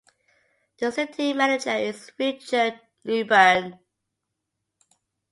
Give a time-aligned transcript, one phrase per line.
[0.79, 3.77] The city manager is Richard Newburn.